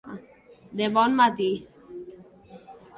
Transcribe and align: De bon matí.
De 0.79 0.89
bon 0.97 1.15
matí. 1.21 1.51